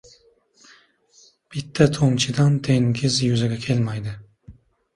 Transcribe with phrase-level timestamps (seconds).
[1.55, 4.19] •Bitta tomchidan dengiz yuzaga kelmaydi.